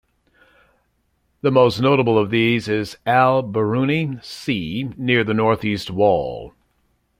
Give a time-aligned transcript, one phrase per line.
[1.43, 6.55] The most notable of these is Al-Biruni C near the northeast wall.